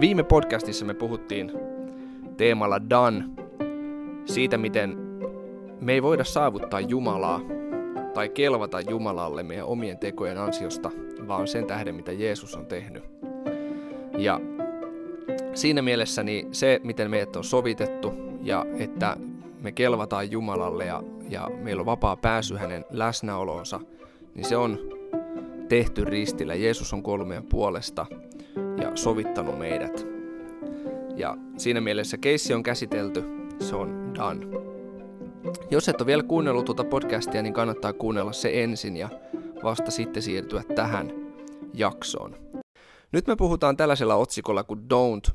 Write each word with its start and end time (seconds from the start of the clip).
Viime 0.00 0.22
podcastissa 0.22 0.84
me 0.84 0.94
puhuttiin 0.94 1.52
teemalla 2.36 2.90
Dan 2.90 3.36
siitä, 4.24 4.58
miten 4.58 4.96
me 5.80 5.92
ei 5.92 6.02
voida 6.02 6.24
saavuttaa 6.24 6.80
Jumalaa 6.80 7.40
tai 8.14 8.28
kelvata 8.28 8.80
Jumalalle 8.80 9.42
meidän 9.42 9.66
omien 9.66 9.98
tekojen 9.98 10.38
ansiosta, 10.38 10.90
vaan 11.28 11.48
sen 11.48 11.66
tähden, 11.66 11.94
mitä 11.94 12.12
Jeesus 12.12 12.54
on 12.54 12.66
tehnyt. 12.66 13.04
Ja 14.18 14.40
siinä 15.54 15.82
mielessä 15.82 16.22
niin 16.22 16.54
se, 16.54 16.80
miten 16.84 17.10
meidät 17.10 17.36
on 17.36 17.44
sovitettu 17.44 18.14
ja 18.42 18.66
että 18.78 19.16
me 19.60 19.72
kelvataan 19.72 20.30
Jumalalle 20.30 20.84
ja, 20.84 21.02
ja 21.28 21.50
meillä 21.62 21.80
on 21.80 21.86
vapaa 21.86 22.16
pääsy 22.16 22.56
hänen 22.56 22.84
läsnäoloonsa, 22.90 23.80
niin 24.34 24.44
se 24.44 24.56
on 24.56 24.78
tehty 25.68 26.04
ristillä. 26.04 26.54
Jeesus 26.54 26.92
on 26.92 27.02
meidän 27.26 27.44
puolesta 27.44 28.06
ja 28.82 28.92
sovittanut 28.94 29.58
meidät. 29.58 30.06
Ja 31.16 31.36
siinä 31.56 31.80
mielessä 31.80 32.18
keissi 32.18 32.54
on 32.54 32.62
käsitelty, 32.62 33.24
se 33.60 33.76
on 33.76 34.14
done. 34.14 34.46
Jos 35.70 35.88
et 35.88 36.00
ole 36.00 36.06
vielä 36.06 36.22
kuunnellut 36.22 36.64
tuota 36.64 36.84
podcastia, 36.84 37.42
niin 37.42 37.54
kannattaa 37.54 37.92
kuunnella 37.92 38.32
se 38.32 38.62
ensin 38.62 38.96
ja 38.96 39.08
vasta 39.62 39.90
sitten 39.90 40.22
siirtyä 40.22 40.62
tähän 40.74 41.12
jaksoon. 41.74 42.36
Nyt 43.12 43.26
me 43.26 43.36
puhutaan 43.36 43.76
tällaisella 43.76 44.14
otsikolla 44.14 44.64
kuin 44.64 44.80
Don't 44.80 45.34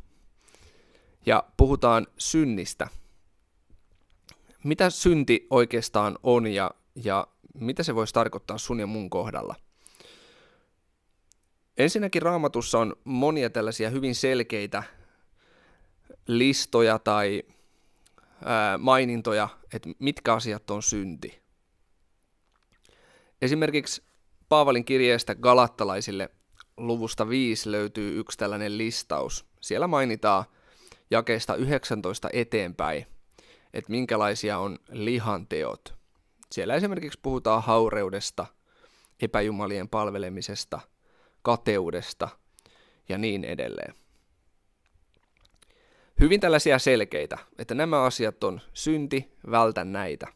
ja 1.26 1.44
puhutaan 1.58 2.08
synnistä. 2.18 2.88
Mitä 4.64 4.90
synti 4.90 5.48
oikeastaan 5.50 6.18
on 6.24 6.48
ja, 6.48 6.72
ja 6.96 7.28
mitä 7.54 7.84
se 7.84 7.96
voisi 7.96 8.14
tarkoittaa 8.14 8.58
sun 8.58 8.80
ja 8.80 8.88
mun 8.88 9.10
kohdalla? 9.10 9.56
Ensinnäkin 11.78 12.22
raamatussa 12.22 12.80
on 12.80 12.96
monia 13.04 13.50
tällaisia 13.50 13.90
hyvin 13.90 14.16
selkeitä 14.16 14.84
listoja 16.28 17.00
tai 17.00 17.44
ää, 18.46 18.78
mainintoja, 18.78 19.50
että 19.74 19.90
mitkä 20.00 20.34
asiat 20.34 20.72
on 20.72 20.84
synti. 20.84 21.42
Esimerkiksi 23.42 24.04
Paavalin 24.50 24.86
kirjeestä 24.86 25.36
galattalaisille 25.36 26.30
luvusta 26.78 27.30
5 27.30 27.72
löytyy 27.72 28.20
yksi 28.20 28.38
tällainen 28.38 28.78
listaus. 28.78 29.46
Siellä 29.62 29.88
mainitaan 29.88 30.46
jakeesta 31.12 31.56
19 31.56 32.30
eteenpäin, 32.34 33.06
että 33.74 33.92
minkälaisia 33.92 34.58
on 34.58 34.80
lihanteot. 34.90 35.94
Siellä 36.52 36.76
esimerkiksi 36.76 37.20
puhutaan 37.22 37.64
haureudesta, 37.64 38.46
epäjumalien 39.22 39.90
palvelemisesta, 39.90 40.80
kateudesta 41.42 42.30
ja 43.10 43.18
niin 43.18 43.44
edelleen. 43.44 43.96
Hyvin 46.20 46.40
tällaisia 46.40 46.80
selkeitä, 46.80 47.38
että 47.58 47.74
nämä 47.74 48.04
asiat 48.04 48.44
on 48.44 48.62
synti, 48.74 49.32
vältä 49.52 49.84
näitä. 49.84 50.28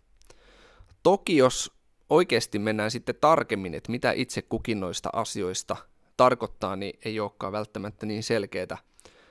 Toki 1.04 1.38
jos 1.38 1.72
oikeasti 2.10 2.60
mennään 2.60 2.92
sitten 2.92 3.16
tarkemmin, 3.22 3.74
että 3.74 3.92
mitä 3.92 4.12
itse 4.12 4.42
kukin 4.42 4.80
noista 4.80 5.10
asioista 5.14 5.76
tarkoittaa, 6.18 6.76
niin 6.76 7.00
ei 7.06 7.20
olekaan 7.20 7.52
välttämättä 7.52 8.06
niin 8.06 8.24
selkeää. 8.24 8.78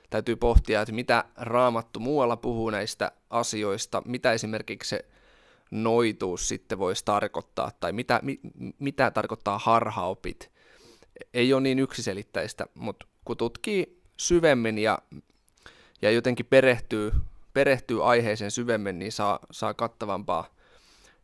Täytyy 0.09 0.35
pohtia, 0.35 0.81
että 0.81 0.93
mitä 0.93 1.23
raamattu 1.35 1.99
muualla 1.99 2.37
puhuu 2.37 2.69
näistä 2.69 3.11
asioista, 3.29 4.01
mitä 4.05 4.31
esimerkiksi 4.31 4.89
se 4.89 5.05
noituus 5.71 6.47
sitten 6.47 6.79
voisi 6.79 7.05
tarkoittaa, 7.05 7.71
tai 7.79 7.93
mitä, 7.93 8.19
mi, 8.23 8.39
mitä 8.79 9.11
tarkoittaa 9.11 9.59
harhaopit. 9.59 10.51
Ei 11.33 11.53
ole 11.53 11.61
niin 11.61 11.79
yksiselitteistä, 11.79 12.65
mutta 12.73 13.05
kun 13.25 13.37
tutkii 13.37 14.01
syvemmin 14.17 14.77
ja, 14.77 14.99
ja 16.01 16.11
jotenkin 16.11 16.45
perehtyy, 16.45 17.11
perehtyy 17.53 18.09
aiheeseen 18.09 18.51
syvemmin, 18.51 18.99
niin 18.99 19.11
saa, 19.11 19.39
saa 19.51 19.73
kattavampaa 19.73 20.55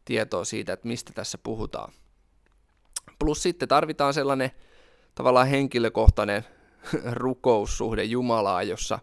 tietoa 0.05 0.45
siitä, 0.45 0.73
että 0.73 0.87
mistä 0.87 1.13
tässä 1.13 1.37
puhutaan. 1.37 1.93
Plus 3.19 3.43
sitten 3.43 3.67
tarvitaan 3.67 4.13
sellainen 4.13 4.51
tavallaan 5.15 5.47
henkilökohtainen 5.47 6.45
rukoussuhde 7.13 8.03
Jumalaa, 8.03 8.63
jossa 8.63 8.99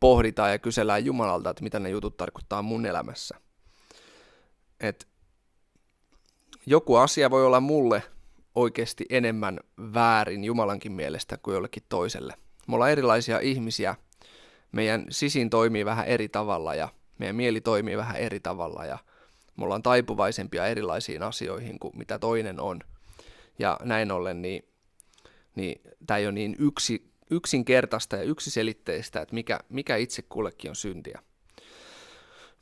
pohditaan 0.00 0.50
ja 0.50 0.58
kysellään 0.58 1.04
Jumalalta, 1.04 1.50
että 1.50 1.62
mitä 1.62 1.78
ne 1.78 1.90
jutut 1.90 2.16
tarkoittaa 2.16 2.62
mun 2.62 2.86
elämässä. 2.86 3.40
Et 4.80 5.08
joku 6.66 6.96
asia 6.96 7.30
voi 7.30 7.46
olla 7.46 7.60
mulle 7.60 8.02
oikeasti 8.54 9.06
enemmän 9.10 9.60
väärin 9.94 10.44
Jumalankin 10.44 10.92
mielestä 10.92 11.36
kuin 11.36 11.54
jollekin 11.54 11.82
toiselle. 11.88 12.34
Me 12.68 12.74
ollaan 12.74 12.90
erilaisia 12.90 13.40
ihmisiä, 13.40 13.94
meidän 14.72 15.06
sisin 15.10 15.50
toimii 15.50 15.84
vähän 15.84 16.06
eri 16.06 16.28
tavalla 16.28 16.74
ja 16.74 16.88
meidän 17.18 17.36
mieli 17.36 17.60
toimii 17.60 17.96
vähän 17.96 18.16
eri 18.16 18.40
tavalla 18.40 18.84
ja 18.84 18.98
me 19.56 19.64
ollaan 19.64 19.82
taipuvaisempia 19.82 20.66
erilaisiin 20.66 21.22
asioihin 21.22 21.78
kuin 21.78 21.98
mitä 21.98 22.18
toinen 22.18 22.60
on. 22.60 22.80
Ja 23.58 23.78
näin 23.82 24.12
ollen 24.12 24.42
niin 24.42 24.68
niin 25.56 25.80
tämä 26.06 26.18
ei 26.18 26.26
ole 26.26 26.32
niin 26.32 26.56
yksi, 26.58 27.10
yksinkertaista 27.30 28.16
ja 28.16 28.22
yksiselitteistä, 28.22 29.20
että 29.20 29.34
mikä, 29.34 29.60
mikä 29.68 29.96
itse 29.96 30.22
kullekin 30.22 30.70
on 30.70 30.76
syntiä. 30.76 31.22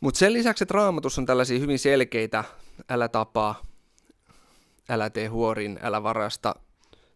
Mutta 0.00 0.18
sen 0.18 0.32
lisäksi, 0.32 0.64
että 0.64 0.74
raamatus 0.74 1.18
on 1.18 1.26
tällaisia 1.26 1.58
hyvin 1.58 1.78
selkeitä, 1.78 2.44
älä 2.88 3.08
tapaa, 3.08 3.66
älä 4.88 5.10
tee 5.10 5.26
huorin, 5.26 5.78
älä 5.82 6.02
varasta 6.02 6.54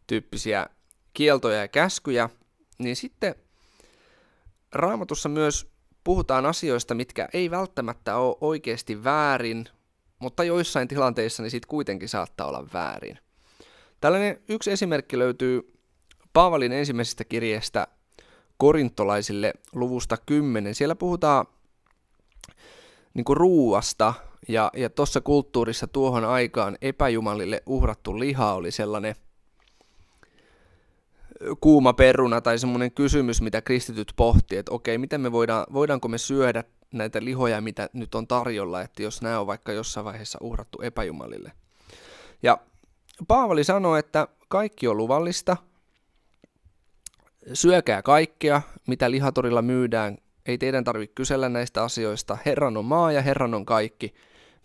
tyyppisiä 0.07 0.67
kieltoja 1.15 1.59
ja 1.59 1.69
käskyjä, 1.69 2.31
niin 2.79 2.97
sitten 2.97 3.35
raamatussa 4.73 5.29
myös 5.29 5.71
puhutaan 6.05 6.47
asioista, 6.47 6.95
mitkä 6.95 7.29
ei 7.33 7.51
välttämättä 7.51 8.17
ole 8.17 8.37
oikeasti 8.41 9.05
väärin, 9.05 9.69
mutta 10.19 10.45
joissain 10.45 10.89
tilanteissa 10.89 11.43
niin 11.43 11.51
sitten 11.51 11.69
kuitenkin 11.69 12.09
saattaa 12.09 12.47
olla 12.47 12.67
väärin. 12.73 13.19
Tällainen 14.01 14.41
yksi 14.49 14.71
esimerkki 14.71 15.19
löytyy 15.19 15.79
Paavalin 16.33 16.73
ensimmäisestä 16.73 17.25
kirjeestä 17.25 17.87
korintolaisille 18.57 19.55
luvusta 19.73 20.17
10. 20.27 20.75
Siellä 20.75 20.95
puhutaan 20.95 21.47
niin 23.15 23.25
kuin 23.25 23.37
ruuasta, 23.37 24.15
ja, 24.49 24.71
ja 24.77 24.91
tuossa 24.91 25.21
kulttuurissa 25.21 25.87
tuohon 25.87 26.25
aikaan 26.25 26.79
epäjumalille 26.83 27.63
uhrattu 27.67 28.19
liha 28.19 28.53
oli 28.55 28.71
sellainen 28.71 29.15
kuuma 31.61 31.93
peruna 31.93 32.41
tai 32.41 32.59
semmoinen 32.59 32.93
kysymys, 32.93 33.41
mitä 33.41 33.63
kristityt 33.63 34.13
pohti, 34.17 34.57
että 34.57 34.73
okei, 34.73 34.99
miten 34.99 35.21
me 35.21 35.33
voidaan, 35.33 35.67
voidaanko 35.73 36.09
me 36.09 36.19
syödä 36.19 36.65
näitä 36.93 37.25
lihoja, 37.25 37.61
mitä 37.61 37.89
nyt 37.93 38.15
on 38.15 38.27
tarjolla, 38.27 38.83
että 38.83 39.03
jos 39.03 39.23
nämä 39.23 39.41
on 39.41 39.47
vaikka 39.47 39.73
jossain 39.73 40.05
vaiheessa 40.05 40.39
uhrattu 40.43 40.83
epäjumalille. 40.83 41.53
Ja 42.43 42.59
Paavali 43.29 43.65
sanoi, 43.65 43.99
että 43.99 44.29
kaikki 44.49 44.89
on 44.89 44.97
luvallista, 44.97 45.57
syökää 47.53 48.03
kaikkea, 48.03 48.63
mitä 48.87 49.11
lihatorilla 49.11 49.63
myydään, 49.63 50.19
ei 50.47 50.59
teidän 50.59 50.85
tarvitse 50.85 51.15
kysellä 51.15 51.49
näistä 51.49 51.83
asioista, 51.83 52.39
Herran 52.47 52.77
on 52.77 52.85
maa 52.85 53.13
ja 53.13 53.23
Herran 53.23 53.55
on 53.55 53.67
kaikki, 53.67 54.15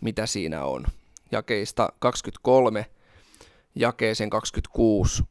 mitä 0.00 0.26
siinä 0.26 0.64
on. 0.64 0.84
Jakeista 1.32 1.92
23, 1.98 2.86
jakeeseen 3.74 4.30
26, 4.30 5.24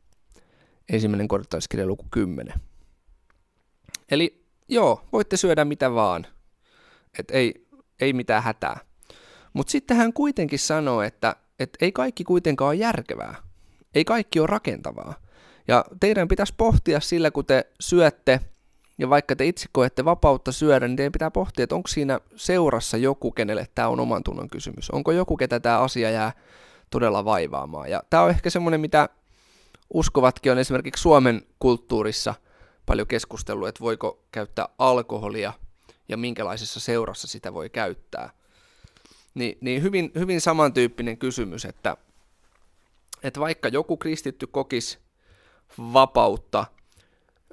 ensimmäinen 0.89 1.28
korintolaiskirja 1.28 1.88
luku 1.88 2.06
10. 2.12 2.53
Eli 4.12 4.45
joo, 4.67 5.03
voitte 5.13 5.38
syödä 5.38 5.66
mitä 5.66 5.94
vaan, 5.94 6.28
et 7.19 7.31
ei, 7.31 7.67
ei 8.00 8.13
mitään 8.13 8.44
hätää. 8.44 8.79
Mutta 9.53 9.72
sitten 9.72 9.97
hän 9.97 10.13
kuitenkin 10.13 10.59
sanoo, 10.59 11.01
että 11.01 11.35
että 11.59 11.78
ei 11.81 11.91
kaikki 11.91 12.24
kuitenkaan 12.24 12.68
ole 12.68 12.75
järkevää. 12.75 13.36
Ei 13.95 14.06
kaikki 14.06 14.39
ole 14.39 14.48
rakentavaa. 14.48 15.13
Ja 15.68 15.86
teidän 16.00 16.27
pitäisi 16.27 16.54
pohtia 16.57 17.00
sillä, 17.00 17.31
kun 17.31 17.45
te 17.45 17.66
syötte, 17.80 18.39
ja 18.98 19.10
vaikka 19.10 19.36
te 19.36 19.45
itse 19.45 19.66
koette 19.72 20.06
vapautta 20.06 20.51
syödä, 20.51 20.88
niin 20.88 20.95
teidän 20.95 21.12
pitää 21.12 21.31
pohtia, 21.31 21.63
että 21.63 21.75
onko 21.75 21.88
siinä 21.88 22.19
seurassa 22.36 22.98
joku, 22.98 23.31
kenelle 23.31 23.68
tämä 23.75 23.88
on 23.88 24.00
oman 24.00 24.24
tunnon 24.24 24.50
kysymys. 24.50 24.92
Onko 24.92 25.12
joku, 25.12 25.38
ketä 25.38 25.60
tämä 25.60 25.80
asia 25.80 26.10
jää 26.10 26.31
todella 26.89 27.25
vaivaamaan. 27.25 27.89
Ja 27.89 28.04
tämä 28.10 28.24
on 28.24 28.30
ehkä 28.30 28.50
semmoinen, 28.50 28.81
mitä 28.81 29.10
uskovatkin 29.94 30.51
on 30.51 30.57
esimerkiksi 30.57 31.01
Suomen 31.01 31.42
kulttuurissa 31.60 32.33
paljon 32.86 33.07
keskustellut, 33.07 33.68
että 33.68 33.81
voiko 33.81 34.24
käyttää 34.31 34.69
alkoholia 34.77 35.54
ja 36.10 36.18
minkälaisessa 36.18 36.80
seurassa 36.80 37.27
sitä 37.27 37.54
voi 37.54 37.69
käyttää– 37.69 38.30
niin, 39.33 39.57
niin 39.62 39.83
hyvin, 39.83 40.12
hyvin 40.15 40.41
samantyyppinen 40.41 41.18
kysymys, 41.18 41.65
että, 41.65 41.97
että 43.24 43.39
vaikka 43.39 43.68
joku 43.68 43.97
kristitty 43.97 44.47
kokisi 44.47 45.00
vapautta 45.77 46.65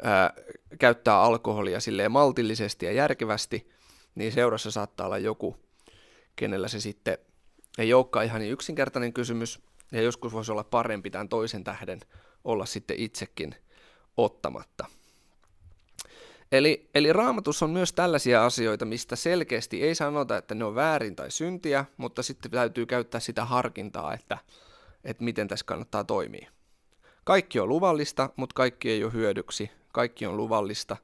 ää, 0.03 0.32
käyttää 0.79 1.21
alkoholia 1.21 1.81
silleen 1.81 2.12
maltillisesti 2.12 2.87
ja 2.87 2.93
järkevästi, 2.93 3.71
niin 4.15 4.32
seurassa 4.32 4.71
saattaa 4.71 5.06
olla 5.06 5.19
joku, 5.19 5.56
kenellä 6.37 6.69
se 6.69 6.81
sitten 6.81 7.19
ei 7.79 7.94
olekaan 7.94 8.25
ihan 8.25 8.41
niin 8.41 8.53
yksinkertainen 8.53 9.12
kysymys, 9.12 9.61
ja 9.93 10.03
joskus 10.03 10.33
voisi 10.33 10.53
olla 10.53 10.65
parempi 10.65 11.11
tämän 11.11 11.29
toisen 11.29 11.65
tähden 11.65 12.00
olla 12.44 12.67
sitten 12.67 12.97
itsekin 13.00 13.55
ottamatta. 14.17 14.87
Eli, 16.52 16.91
eli 16.94 17.12
raamatus 17.12 17.62
on 17.62 17.70
myös 17.70 17.93
tällaisia 17.93 18.44
asioita, 18.44 18.85
mistä 18.85 19.17
selkeästi 19.17 19.82
ei 19.82 19.94
sanota, 19.94 20.37
että 20.37 20.55
ne 20.55 20.64
on 20.64 20.75
väärin 20.75 21.17
tai 21.17 21.31
syntiä, 21.31 21.85
mutta 21.97 22.23
sitten 22.23 22.50
täytyy 22.50 22.87
käyttää 22.87 23.20
sitä 23.20 23.44
harkintaa, 23.44 24.14
että, 24.14 24.38
että 25.05 25.25
miten 25.25 25.49
tässä 25.49 25.64
kannattaa 25.67 26.05
toimia. 26.05 26.50
Kaikki 27.25 27.61
on 27.61 27.69
luvallista, 27.69 28.31
mutta 28.37 28.55
kaikki 28.55 28.91
ei 28.91 29.05
ole 29.05 29.12
hyödyksi. 29.12 29.70
Kaikki 29.93 30.26
on 30.26 30.37
luvallista, 30.37 30.97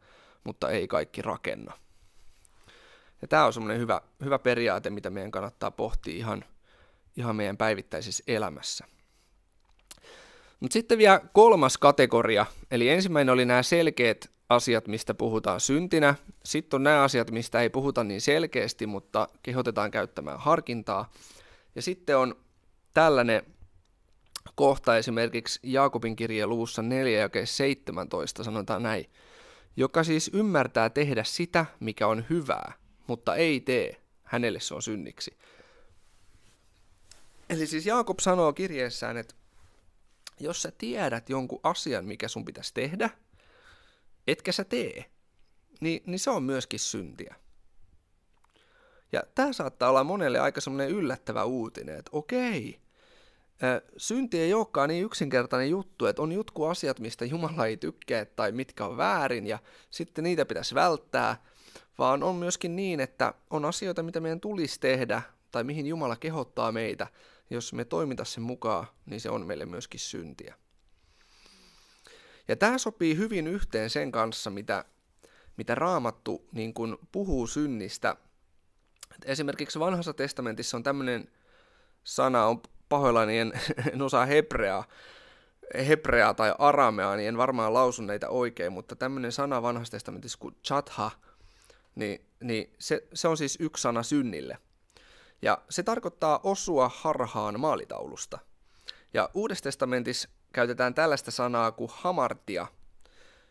mutta 0.45 0.71
ei 0.71 0.89
kaikki 0.89 1.23
rakenna. 1.23 1.73
Ja 3.23 3.29
tämä 3.29 3.47
on 3.47 3.53
semmoinen 3.53 3.81
hyvä, 3.81 4.01
hyvä 4.25 4.39
periaate, 4.39 4.91
mitä 4.91 5.11
meidän 5.11 5.31
kannattaa 5.31 5.71
pohtia 5.71 6.15
ihan, 6.15 6.45
ihan 7.17 7.37
meidän 7.37 7.57
päivittäisessä 7.57 8.25
elämässä. 8.27 8.85
Mutta 10.61 10.73
sitten 10.73 10.99
vielä 10.99 11.21
kolmas 11.33 11.79
kategoria, 11.79 12.47
eli 12.71 12.89
ensimmäinen 12.89 13.33
oli 13.33 13.45
nämä 13.45 13.63
selkeät 13.63 14.36
asiat, 14.49 14.89
mistä 14.89 15.15
puhutaan 15.15 15.61
syntinä. 15.61 16.15
Sitten 16.45 16.79
on 16.79 16.83
nämä 16.83 17.03
asiat, 17.03 17.31
mistä 17.31 17.61
ei 17.61 17.71
puhuta 17.71 18.05
niin 18.05 18.21
selkeästi, 18.21 18.87
mutta 18.87 19.29
kehotetaan 19.43 19.91
käyttämään 19.91 20.41
harkintaa. 20.41 21.11
Ja 21.75 21.83
sitten 21.83 22.19
on 22.19 22.35
tällainen 22.95 23.43
kohta 24.55 24.97
esimerkiksi 24.97 25.61
Jaakobin 25.63 26.17
kirje 26.17 26.47
luussa 26.47 26.83
4 26.83 27.21
ja 27.21 27.29
17 27.45 28.45
sanotaan 28.45 28.83
näin, 28.83 29.11
joka 29.77 30.05
siis 30.05 30.31
ymmärtää 30.33 30.91
tehdä 30.91 31.25
sitä, 31.25 31.67
mikä 31.81 32.07
on 32.07 32.25
hyvää, 32.31 32.73
mutta 33.07 33.35
ei 33.35 33.61
tee, 33.61 34.01
hänelle 34.23 34.61
se 34.61 34.75
on 34.75 34.83
synniksi. 34.83 35.37
Eli 37.51 37.67
siis 37.67 37.87
Jaakob 37.87 38.19
sanoo 38.21 38.53
kirjeessään, 38.53 39.17
että 39.17 39.35
jos 40.41 40.63
sä 40.63 40.73
tiedät 40.79 41.29
jonkun 41.29 41.61
asian, 41.63 42.05
mikä 42.05 42.29
sun 42.29 42.45
pitäisi 42.45 42.75
tehdä, 42.75 43.11
etkä 44.27 44.53
sä 44.53 44.65
tee, 44.65 45.05
niin, 45.81 46.03
niin 46.07 46.19
se 46.19 46.31
on 46.31 46.43
myöskin 46.43 46.81
syntiä. 46.81 47.35
Ja 49.13 49.23
tämä 49.35 49.53
saattaa 49.53 49.91
olla 49.91 50.05
monelle 50.05 50.39
aika 50.39 50.61
semmoinen 50.61 50.91
yllättävä 50.91 51.45
uutinen, 51.45 51.99
että 51.99 52.11
okei, 52.13 52.81
synti 53.97 54.41
ei 54.41 54.55
olekaan 54.55 54.89
niin 54.89 55.05
yksinkertainen 55.05 55.71
juttu, 55.71 56.07
että 56.07 56.23
on 56.23 56.33
jotkut 56.33 56.71
asiat, 56.71 57.01
mistä 57.01 57.25
Jumala 57.25 57.67
ei 57.67 57.77
tykkää 57.77 58.25
tai 58.25 58.53
mitkä 58.53 58.87
on 58.87 58.97
väärin 58.97 59.47
ja 59.47 59.59
sitten 59.91 60.25
niitä 60.25 60.47
pitäisi 60.47 60.75
välttää, 60.75 61.43
vaan 61.99 62.23
on 62.23 62.35
myöskin 62.37 62.77
niin, 62.77 63.01
että 63.01 63.35
on 63.51 63.65
asioita, 63.65 64.03
mitä 64.03 64.21
meidän 64.21 64.41
tulisi 64.41 64.81
tehdä 64.81 65.23
tai 65.51 65.65
mihin 65.65 65.87
Jumala 65.87 66.17
kehottaa 66.17 66.73
meitä. 66.73 67.07
Jos 67.51 67.73
me 67.73 67.85
toimita 67.85 68.25
sen 68.25 68.43
mukaan, 68.43 68.87
niin 69.07 69.21
se 69.21 69.31
on 69.31 69.47
meille 69.47 69.67
myöskin 69.67 70.01
syntiä. 70.01 70.55
Ja 72.49 72.57
tämä 72.57 72.79
sopii 72.79 73.17
hyvin 73.17 73.47
yhteen 73.47 73.91
sen 73.91 74.13
kanssa, 74.13 74.51
mitä, 74.51 74.85
mitä 75.57 75.75
Raamattu 75.75 76.49
niin 76.53 76.75
kun 76.75 76.99
puhuu 77.13 77.47
synnistä. 77.47 78.17
Esimerkiksi 79.25 79.79
vanhassa 79.79 80.15
testamentissa 80.15 80.77
on 80.77 80.83
tämmöinen 80.83 81.29
sana, 82.05 82.47
on 82.47 82.63
pahoillani, 82.89 83.39
en, 83.39 83.53
en 83.93 84.03
osaa 84.03 84.27
hebreaa, 84.27 84.85
hebreaa 85.75 86.35
tai 86.35 86.55
arameaa, 86.59 87.17
niin 87.17 87.29
en 87.29 87.37
varmaan 87.37 87.75
lausu 87.75 88.03
näitä 88.03 88.29
oikein, 88.29 88.73
mutta 88.73 88.97
tämmöinen 88.97 89.33
sana 89.33 89.63
vanhassa 89.63 89.93
testamentissa 89.93 90.39
kuin 90.39 90.57
chatha, 90.65 91.11
niin, 91.95 92.27
niin 92.41 92.73
se, 92.79 93.09
se 93.15 93.29
on 93.29 93.37
siis 93.37 93.57
yksi 93.61 93.81
sana 93.81 94.03
synnille. 94.03 94.59
Ja 95.43 95.59
se 95.71 95.83
tarkoittaa 95.83 96.41
osua 96.43 96.91
harhaan 96.95 97.61
maalitaulusta. 97.61 98.39
Ja 99.15 99.31
Uudessa 99.35 99.63
testamentissa 99.63 100.29
käytetään 100.57 100.95
tällaista 100.95 101.31
sanaa 101.31 101.73
kuin 101.73 101.91
hamartia. 101.95 102.67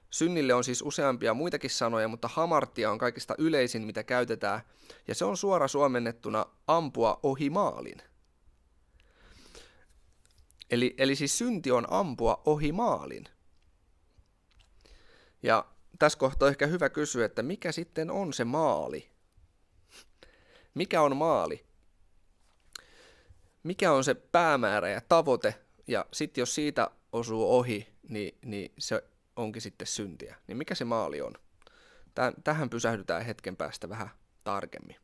Synnille 0.09 0.53
on 0.53 0.63
siis 0.63 0.81
useampia 0.81 1.33
muitakin 1.33 1.69
sanoja, 1.69 2.07
mutta 2.07 2.27
hamartia 2.27 2.91
on 2.91 2.97
kaikista 2.97 3.35
yleisin, 3.37 3.81
mitä 3.81 4.03
käytetään, 4.03 4.61
ja 5.07 5.15
se 5.15 5.25
on 5.25 5.37
suora 5.37 5.67
suomennettuna 5.67 6.45
ampua 6.67 7.19
ohi 7.23 7.49
maalin. 7.49 8.01
Eli, 10.71 10.95
eli 10.97 11.15
siis 11.15 11.37
synti 11.37 11.71
on 11.71 11.87
ampua 11.89 12.41
ohi 12.45 12.71
maalin. 12.71 13.25
Ja 15.43 15.65
tässä 15.99 16.19
kohtaa 16.19 16.45
on 16.45 16.51
ehkä 16.51 16.67
hyvä 16.67 16.89
kysyä, 16.89 17.25
että 17.25 17.43
mikä 17.43 17.71
sitten 17.71 18.11
on 18.11 18.33
se 18.33 18.43
maali? 18.43 19.09
Mikä 20.73 21.01
on 21.01 21.17
maali? 21.17 21.65
Mikä 23.63 23.91
on 23.91 24.03
se 24.03 24.13
päämäärä 24.13 24.89
ja 24.89 25.01
tavoite? 25.01 25.64
Ja 25.87 26.05
sitten 26.13 26.41
jos 26.41 26.55
siitä 26.55 26.89
osuu 27.11 27.57
ohi, 27.57 27.87
niin, 28.09 28.37
niin 28.45 28.73
se 28.79 29.03
onkin 29.35 29.61
sitten 29.61 29.87
syntiä. 29.87 30.35
Niin 30.47 30.57
mikä 30.57 30.75
se 30.75 30.85
maali 30.85 31.21
on? 31.21 31.33
Tähän 32.43 32.69
pysähdytään 32.69 33.25
hetken 33.25 33.55
päästä 33.57 33.89
vähän 33.89 34.09
tarkemmin. 34.43 34.95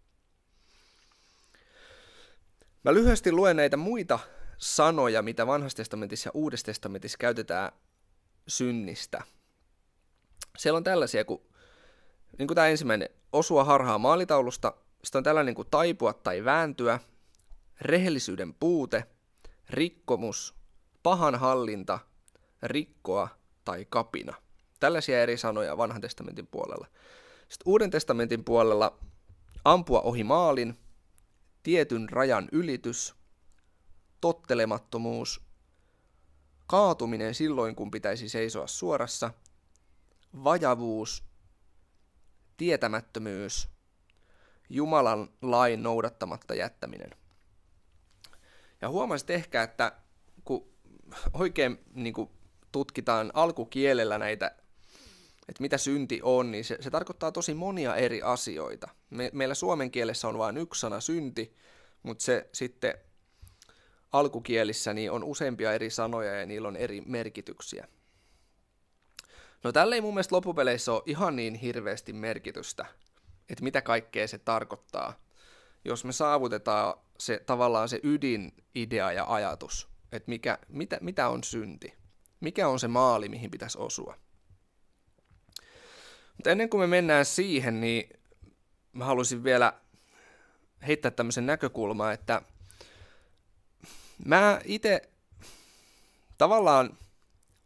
Mä 2.83 2.94
lyhyesti 2.94 3.31
luen 3.31 3.56
näitä 3.56 3.78
muita 3.78 4.19
sanoja, 4.57 5.22
mitä 5.22 5.48
vanhassa 5.48 5.75
testamentissa 5.75 6.28
ja 6.28 6.31
uudessa 6.33 6.66
testamentissa 6.66 7.18
käytetään 7.18 7.72
synnistä. 8.48 9.24
Siellä 10.57 10.77
on 10.77 10.84
tällaisia 10.84 11.25
kuin, 11.25 11.42
niin 12.38 12.48
kuin 12.48 12.56
tämä 12.56 12.68
ensimmäinen, 12.68 13.10
osua 13.34 13.63
harhaa 13.63 13.98
maalitaulusta, 13.98 14.74
sitten 15.04 15.19
on 15.19 15.24
tällainen 15.24 15.56
kuin 15.56 15.68
taipua 15.72 16.13
tai 16.13 16.45
vääntyä, 16.45 17.00
rehellisyyden 17.81 18.54
puute, 18.54 19.04
rikkomus, 19.69 20.56
pahan 21.03 21.36
hallinta, 21.36 22.00
rikkoa 22.63 23.27
tai 23.65 23.86
kapina. 23.89 24.33
Tällaisia 24.80 25.21
eri 25.21 25.38
sanoja 25.38 25.77
vanhan 25.77 26.01
testamentin 26.01 26.48
puolella. 26.48 26.88
Sitten 27.50 27.71
uuden 27.71 27.92
testamentin 27.92 28.44
puolella 28.44 29.00
ampua 29.65 30.01
ohi 30.01 30.24
maalin, 30.24 30.80
tietyn 31.63 32.09
rajan 32.09 32.50
ylitys, 32.51 33.15
tottelemattomuus, 34.21 35.42
kaatuminen 36.68 37.36
silloin, 37.36 37.75
kun 37.75 37.92
pitäisi 37.92 38.30
seisoa 38.30 38.68
suorassa, 38.68 39.31
vajavuus, 40.44 41.24
tietämättömyys, 42.57 43.69
Jumalan 44.69 45.30
lain 45.42 45.83
noudattamatta 45.83 46.56
jättäminen. 46.56 47.12
Ja 48.81 48.89
huomasit 48.89 49.30
ehkä, 49.30 49.63
että 49.63 49.92
kun 50.44 50.71
oikein 51.34 51.80
niin 51.94 52.13
kuin 52.13 52.30
tutkitaan 52.72 53.32
alkukielellä 53.34 54.18
näitä, 54.18 54.51
että 55.50 55.62
mitä 55.62 55.77
synti 55.77 56.20
on, 56.24 56.51
niin 56.51 56.65
se, 56.65 56.77
se 56.80 56.89
tarkoittaa 56.89 57.32
tosi 57.32 57.53
monia 57.53 57.96
eri 57.96 58.22
asioita. 58.22 58.89
Me, 59.10 59.30
meillä 59.34 59.56
suomen 59.56 59.91
kielessä 59.91 60.27
on 60.27 60.38
vain 60.38 60.58
yksi 60.58 60.82
sana 60.82 61.00
synti, 61.00 61.56
mutta 62.03 62.24
se 62.24 62.50
sitten 62.53 62.94
alkukielissä 64.12 64.94
niin 64.94 65.12
on 65.12 65.24
useampia 65.24 65.74
eri 65.74 65.89
sanoja 65.89 66.39
ja 66.39 66.46
niillä 66.46 66.68
on 66.68 66.75
eri 66.75 67.01
merkityksiä. 67.06 67.88
No 69.63 69.72
tällä 69.72 69.96
ei 69.96 70.01
mun 70.01 70.13
mielestä 70.13 70.36
loppupeleissä 70.36 70.94
ole 70.94 71.03
ihan 71.06 71.36
niin 71.36 71.56
hirveästi 71.56 72.13
merkitystä, 72.13 72.86
että 73.50 73.63
mitä 73.63 73.82
kaikkea 73.82 74.27
se 74.27 74.38
tarkoittaa, 74.38 75.13
jos 75.86 76.06
me 76.06 76.12
saavutetaan 76.12 76.94
se 77.20 77.44
tavallaan 77.46 77.89
se 77.89 78.00
ydinidea 78.03 79.12
ja 79.12 79.25
ajatus, 79.27 79.90
että 80.12 80.30
mikä, 80.30 80.58
mitä, 80.68 80.98
mitä 81.01 81.30
on 81.30 81.44
synti, 81.44 81.94
mikä 82.39 82.68
on 82.68 82.80
se 82.80 82.88
maali, 82.88 83.30
mihin 83.30 83.51
pitäisi 83.51 83.77
osua. 83.77 84.18
Mutta 86.38 86.50
ennen 86.50 86.70
kuin 86.70 86.82
me 86.82 86.88
mennään 86.88 87.25
siihen, 87.25 87.82
niin 87.82 88.10
mä 88.94 89.06
haluaisin 89.06 89.44
vielä 89.44 89.74
heittää 90.88 91.12
tämmöisen 91.12 91.46
näkökulman, 91.46 92.13
että 92.13 92.41
Mä 94.25 94.62
itse 94.65 95.01
tavallaan 96.38 96.98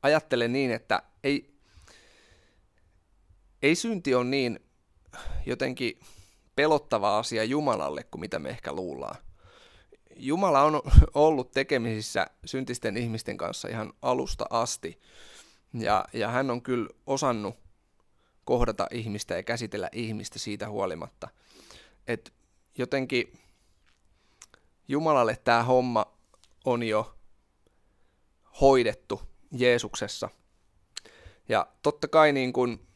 ajattelen 0.04 0.54
niin, 0.54 0.72
että 0.72 1.04
ei, 1.24 1.56
ei 3.62 3.76
synti 3.76 4.16
ole 4.16 4.26
niin 4.26 4.60
jotenkin 5.46 6.00
pelottava 6.56 7.20
asia 7.20 7.44
Jumalalle 7.44 8.04
kuin 8.04 8.20
mitä 8.20 8.40
me 8.40 8.50
ehkä 8.50 8.74
luullaan. 8.74 9.16
Jumala 10.16 10.62
on 10.62 10.82
ollut 11.14 11.52
tekemisissä 11.52 12.28
syntisten 12.46 12.98
ihmisten 12.98 13.38
kanssa 13.38 13.68
ihan 13.68 13.94
alusta 14.02 14.46
asti. 14.50 15.00
Ja, 15.74 16.06
ja 16.14 16.30
hän 16.30 16.52
on 16.52 16.62
kyllä 16.62 16.90
osannut 17.08 17.56
kohdata 18.46 18.88
ihmistä 18.92 19.36
ja 19.36 19.44
käsitellä 19.44 19.90
ihmistä 19.92 20.40
siitä 20.40 20.70
huolimatta. 20.70 21.30
Et 22.08 22.34
jotenkin 22.78 23.40
Jumalalle 24.88 25.38
tämä 25.44 25.64
homma 25.64 26.06
on 26.66 26.84
jo 26.84 27.16
hoidettu 28.62 29.22
Jeesuksessa. 29.52 30.30
Ja 31.50 31.68
totta 31.82 32.08
kai 32.08 32.32
niin 32.32 32.54
kuin 32.54 32.88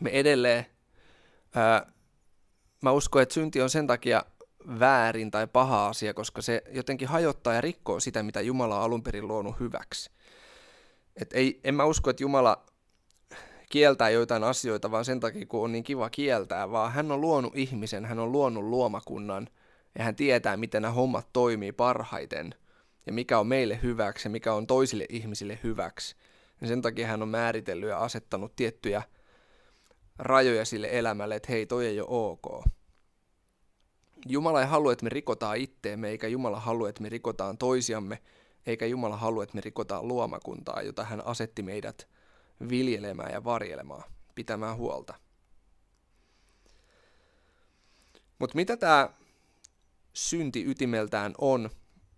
me 0.00 0.10
edelleen, 0.10 0.66
ää, 1.54 1.92
mä 2.80 2.92
uskon, 2.92 3.22
että 3.22 3.34
synti 3.34 3.62
on 3.62 3.70
sen 3.70 3.86
takia 3.86 4.24
väärin 4.80 5.30
tai 5.30 5.46
paha 5.46 5.88
asia, 5.88 6.14
koska 6.14 6.42
se 6.42 6.62
jotenkin 6.70 7.08
hajottaa 7.08 7.54
ja 7.54 7.60
rikkoo 7.60 8.00
sitä, 8.00 8.22
mitä 8.22 8.40
Jumala 8.40 8.76
on 8.76 8.82
alun 8.82 9.02
perin 9.02 9.28
luonut 9.28 9.60
hyväksi. 9.60 10.10
Et 11.16 11.32
ei, 11.32 11.60
en 11.64 11.74
mä 11.74 11.84
usko, 11.84 12.10
että 12.10 12.22
Jumala 12.22 12.64
kieltää 13.70 14.10
joitain 14.10 14.44
asioita 14.44 14.90
vaan 14.90 15.04
sen 15.04 15.20
takia, 15.20 15.46
kun 15.46 15.64
on 15.64 15.72
niin 15.72 15.84
kiva 15.84 16.10
kieltää, 16.10 16.70
vaan 16.70 16.92
hän 16.92 17.12
on 17.12 17.20
luonut 17.20 17.56
ihmisen, 17.56 18.04
hän 18.04 18.18
on 18.18 18.32
luonut 18.32 18.64
luomakunnan 18.64 19.48
ja 19.98 20.04
hän 20.04 20.16
tietää, 20.16 20.56
miten 20.56 20.82
nämä 20.82 20.94
hommat 20.94 21.28
toimii 21.32 21.72
parhaiten 21.72 22.54
ja 23.06 23.12
mikä 23.12 23.38
on 23.38 23.46
meille 23.46 23.78
hyväksi 23.82 24.28
ja 24.28 24.30
mikä 24.30 24.54
on 24.54 24.66
toisille 24.66 25.06
ihmisille 25.08 25.58
hyväksi. 25.62 26.16
Ja 26.60 26.66
sen 26.66 26.82
takia 26.82 27.06
hän 27.06 27.22
on 27.22 27.28
määritellyt 27.28 27.88
ja 27.88 27.98
asettanut 27.98 28.56
tiettyjä 28.56 29.02
rajoja 30.18 30.64
sille 30.64 30.88
elämälle, 30.90 31.34
että 31.34 31.52
hei, 31.52 31.66
toi 31.66 31.86
ei 31.86 32.00
ole 32.00 32.08
ok. 32.10 32.64
Jumala 34.26 34.60
ei 34.60 34.66
halua, 34.66 34.92
että 34.92 35.04
me 35.04 35.08
rikotaan 35.08 35.56
itteemme, 35.56 36.08
eikä 36.08 36.28
Jumala 36.28 36.60
halua, 36.60 36.88
että 36.88 37.02
me 37.02 37.08
rikotaan 37.08 37.58
toisiamme, 37.58 38.22
eikä 38.66 38.86
Jumala 38.86 39.16
halua, 39.16 39.42
että 39.42 39.54
me 39.54 39.60
rikotaan 39.60 40.08
luomakuntaa, 40.08 40.82
jota 40.82 41.04
hän 41.04 41.26
asetti 41.26 41.62
meidät 41.62 42.08
viljelemään 42.68 43.32
ja 43.32 43.44
varjelemaan, 43.44 44.04
pitämään 44.34 44.76
huolta. 44.76 45.14
Mutta 48.38 48.56
mitä 48.56 48.76
tämä 48.76 49.08
synti 50.12 50.64
ytimeltään 50.64 51.34
on, 51.38 51.70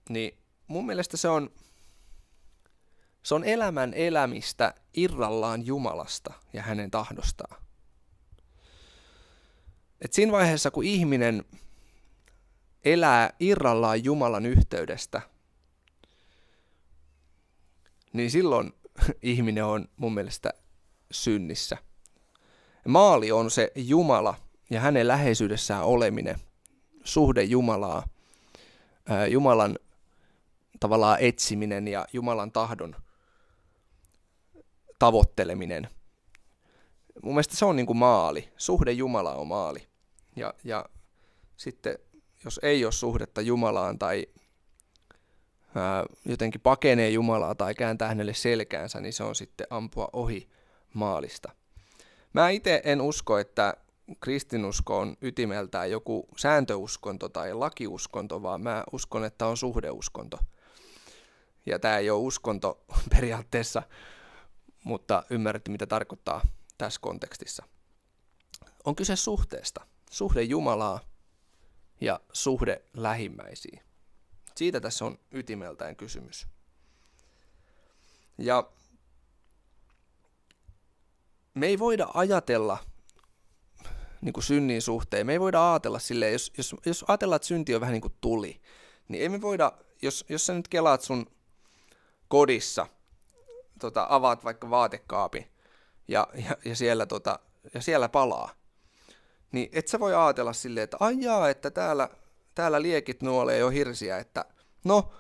niin 0.09 0.39
mun 0.67 0.87
mielestä 0.87 1.17
se 1.17 1.29
on, 1.29 1.51
se 3.23 3.35
on 3.35 3.45
elämän 3.45 3.95
elämistä 3.95 4.75
irrallaan 4.95 5.67
Jumalasta 5.67 6.33
ja 6.53 6.63
hänen 6.63 6.91
tahdostaan. 6.91 7.65
Et 10.01 10.13
siinä 10.13 10.33
vaiheessa, 10.33 10.71
kun 10.71 10.85
ihminen 10.85 11.45
elää 12.85 13.31
irrallaan 13.41 14.05
Jumalan 14.05 14.47
yhteydestä, 14.47 15.21
niin 18.13 18.31
silloin 18.31 18.73
ihminen 19.23 19.65
on 19.65 19.89
mun 19.97 20.15
mielestä 20.15 20.53
synnissä. 21.11 21.77
Maali 22.89 23.33
on 23.33 23.51
se 23.51 23.73
Jumala 23.75 24.35
ja 24.71 24.81
hänen 24.81 25.09
läheisyydessään 25.09 25.85
oleminen, 25.85 26.37
suhde 27.05 27.43
Jumalaa, 27.43 28.09
Jumalan 29.31 29.79
tavallaan 30.81 31.19
etsiminen 31.21 31.89
ja 31.89 32.07
Jumalan 32.13 32.53
tahdon 32.53 32.97
tavoitteleminen. 34.99 35.89
Mun 37.23 37.35
mielestä 37.35 37.57
se 37.57 37.65
on 37.65 37.77
niin 37.77 37.87
kuin 37.87 37.97
maali. 37.97 38.49
Suhde 38.57 38.93
Jumala 38.93 39.35
on 39.35 39.47
maali. 39.47 39.87
Ja, 40.37 40.55
ja 40.65 40.85
sitten 41.57 41.99
jos 42.45 42.61
ei 42.63 42.85
ole 42.85 42.93
suhdetta 42.93 43.41
Jumalaan 43.41 43.99
tai 43.99 44.27
ää, 45.75 46.05
jotenkin 46.25 46.61
pakenee 46.61 47.11
Jumalaa 47.11 47.55
tai 47.55 47.75
kääntää 47.75 48.09
hänelle 48.09 48.35
selkäänsä, 48.35 49.01
niin 49.01 49.13
se 49.13 49.25
on 49.25 49.35
sitten 49.35 49.67
ampua 49.71 50.09
ohi 50.13 50.49
maalista. 50.95 51.53
Mä 52.33 52.51
itse 52.51 52.83
en 52.85 53.01
usko, 53.01 53.39
että 53.39 53.75
kristinusko 54.21 54.99
on 54.99 55.17
ytimeltään 55.21 55.91
joku 55.91 56.29
sääntöuskonto 56.37 57.29
tai 57.29 57.55
lakiuskonto, 57.55 58.43
vaan 58.43 58.61
mä 58.61 58.85
uskon, 58.93 59.25
että 59.25 59.47
on 59.47 59.57
suhdeuskonto. 59.57 60.39
Ja 61.67 61.79
tämä 61.79 61.99
ei 61.99 62.11
ole 62.11 62.21
uskonto 62.21 62.85
periaatteessa, 63.15 63.83
mutta 64.85 65.23
ymmärrätte, 65.31 65.71
mitä 65.71 65.87
tarkoittaa 65.87 66.41
tässä 66.79 67.01
kontekstissa. 67.03 67.65
On 68.85 68.97
kyse 68.97 69.17
suhteesta. 69.17 69.87
Suhde 70.11 70.43
Jumalaa 70.43 71.01
ja 72.01 72.21
suhde 72.33 72.83
lähimmäisiin. 72.95 73.81
Siitä 74.55 74.81
tässä 74.81 75.05
on 75.05 75.19
ytimeltään 75.33 75.97
kysymys. 75.97 76.47
Ja 78.39 78.71
me 81.55 81.67
ei 81.67 81.79
voida 81.79 82.09
ajatella 82.15 82.79
niin 84.21 84.33
kuin 84.33 84.45
synnin 84.45 84.83
suhteen, 84.83 85.27
me 85.27 85.33
ei 85.33 85.41
voida 85.41 85.73
ajatella 85.73 85.99
silleen, 85.99 86.33
jos, 86.33 86.53
jos, 86.57 86.77
jos 86.87 87.05
ajatellaan, 87.09 87.37
että 87.37 87.49
synti 87.49 87.75
on 87.75 87.81
vähän 87.81 87.93
niin 87.93 88.03
kuin 88.03 88.15
tuli, 88.21 88.61
niin 89.09 89.23
ei 89.23 89.29
me 89.29 89.41
voida, 89.41 89.73
jos, 90.03 90.25
jos 90.29 90.47
sä 90.47 90.55
nyt 90.55 90.69
kelaat 90.69 91.01
sun 91.01 91.27
kodissa, 92.29 92.87
tota, 93.81 94.07
avaat 94.09 94.45
vaikka 94.45 94.71
vaatekaapi 94.71 95.49
ja, 96.09 96.29
ja, 96.35 96.57
ja, 96.65 96.77
siellä, 96.77 97.07
tota, 97.07 97.39
ja 97.75 97.83
siellä 97.83 98.09
palaa, 98.09 98.51
niin 99.55 99.69
et 99.73 99.89
sä 99.89 100.01
voi 100.01 100.15
ajatella 100.15 100.53
silleen, 100.53 100.85
että 100.85 100.97
ajaa, 101.01 101.51
että 101.51 101.71
täällä, 101.71 102.09
täällä 102.55 102.83
liekit 102.83 103.23
nuolee 103.23 103.59
jo 103.59 103.71
hirsiä, 103.71 104.19
että 104.19 104.45
no, 104.85 105.13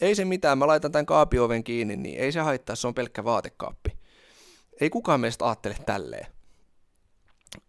ei 0.00 0.14
se 0.14 0.24
mitään, 0.24 0.58
mä 0.58 0.66
laitan 0.66 0.92
tämän 0.92 1.06
kaapioven 1.06 1.64
kiinni, 1.64 1.96
niin 1.96 2.20
ei 2.20 2.32
se 2.32 2.40
haittaa, 2.40 2.76
se 2.76 2.86
on 2.86 2.94
pelkkä 2.94 3.24
vaatekaappi. 3.24 3.98
Ei 4.80 4.90
kukaan 4.90 5.20
meistä 5.20 5.46
ajattele 5.46 5.76
tälleen. 5.86 6.26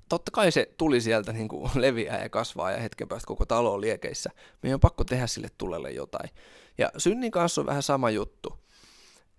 Totta 0.10 0.31
kai 0.31 0.51
se 0.51 0.74
tuli 0.77 1.01
sieltä 1.01 1.34
niin 1.34 1.48
kuin 1.48 1.72
leviää 1.81 2.24
ja 2.24 2.29
kasvaa 2.29 2.72
ja 2.72 2.77
hetken 2.77 3.07
päästä 3.07 3.27
koko 3.27 3.45
talo 3.45 3.74
on 3.74 3.81
liekeissä. 3.81 4.29
Meidän 4.63 4.75
on 4.75 4.79
pakko 4.79 5.03
tehdä 5.03 5.27
sille 5.27 5.48
tulelle 5.57 5.91
jotain. 5.91 6.29
Ja 6.77 6.91
synnin 6.98 7.31
kanssa 7.31 7.62
on 7.62 7.67
vähän 7.67 7.84
sama 7.84 8.10
juttu. 8.10 8.60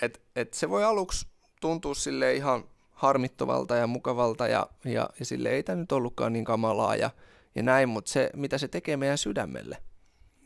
Et, 0.03 0.23
et 0.37 0.55
se 0.55 0.71
voi 0.71 0.85
aluksi 0.85 1.27
tuntua 1.61 1.95
sille 1.95 2.35
ihan 2.35 2.65
harmittavalta 2.97 3.77
ja 3.77 3.87
mukavalta 3.87 4.49
ja, 4.49 4.67
ja, 4.85 5.11
ja 5.19 5.25
sille 5.25 5.49
ei 5.49 5.63
tämä 5.63 5.77
nyt 5.77 5.93
ollutkaan 5.93 6.33
niin 6.33 6.45
kamalaa 6.45 6.97
ja, 6.97 7.11
ja 7.55 7.63
näin, 7.63 7.89
mutta 7.89 8.11
se, 8.11 8.31
mitä 8.35 8.59
se 8.59 8.69
tekee 8.69 8.97
meidän 8.97 9.19
sydämelle 9.19 9.83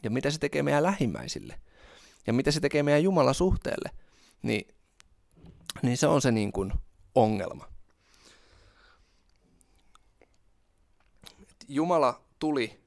ja 0.02 0.10
mitä 0.10 0.30
se 0.30 0.38
tekee 0.38 0.62
meidän 0.62 0.82
lähimmäisille 0.82 1.60
ja 2.26 2.32
mitä 2.32 2.50
se 2.50 2.60
tekee 2.60 2.82
meidän 2.82 3.02
Jumalan 3.02 3.34
suhteelle, 3.34 3.90
niin, 4.42 4.74
niin 5.82 5.96
se 5.96 6.06
on 6.06 6.22
se 6.22 6.30
niin 6.30 6.52
kuin 6.52 6.72
ongelma. 7.14 7.68
Jumala 11.68 12.20
tuli 12.38 12.80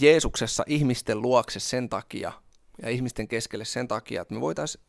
Jeesuksessa 0.00 0.64
ihmisten 0.66 1.22
luokse 1.22 1.60
sen 1.60 1.88
takia 1.88 2.32
ja 2.82 2.90
ihmisten 2.90 3.28
keskelle 3.28 3.64
sen 3.64 3.88
takia, 3.88 4.22
että 4.22 4.34
me 4.34 4.40
voitaisiin 4.40 4.87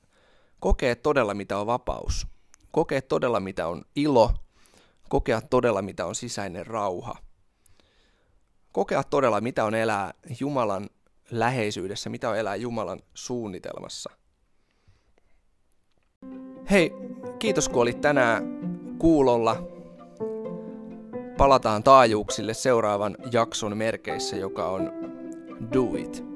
kokea 0.60 0.96
todella 0.96 1.34
mitä 1.34 1.58
on 1.58 1.68
vapaus, 1.68 2.28
kokea 2.72 3.02
todella 3.02 3.40
mitä 3.40 3.68
on 3.68 3.82
ilo, 3.96 4.34
kokea 5.10 5.42
todella 5.42 5.82
mitä 5.82 6.06
on 6.06 6.16
sisäinen 6.16 6.68
rauha, 6.68 7.16
kokea 8.72 9.04
todella 9.04 9.42
mitä 9.42 9.66
on 9.66 9.76
elää 9.76 10.14
Jumalan 10.40 10.90
läheisyydessä, 11.32 12.10
mitä 12.10 12.30
on 12.30 12.38
elää 12.38 12.56
Jumalan 12.56 13.00
suunnitelmassa. 13.14 14.10
Hei, 16.72 16.94
kiitos 17.40 17.70
kun 17.70 17.82
olit 17.82 18.02
tänään 18.02 18.44
kuulolla. 19.00 19.64
Palataan 21.38 21.84
taajuuksille 21.84 22.54
seuraavan 22.54 23.18
jakson 23.32 23.78
merkeissä, 23.78 24.36
joka 24.36 24.70
on 24.70 24.92
Do 25.74 25.96
It. 25.98 26.29